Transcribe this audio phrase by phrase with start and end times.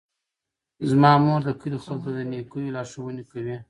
[0.89, 3.55] زما مور د کلي خلکو ته د نیکیو لارښوونې کوي.